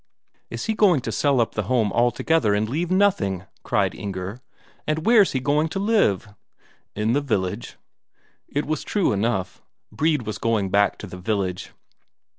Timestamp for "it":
8.47-8.65